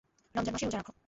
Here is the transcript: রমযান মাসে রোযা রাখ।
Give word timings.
রমযান 0.35 0.53
মাসে 0.53 0.65
রোযা 0.65 0.77
রাখ। 0.79 0.87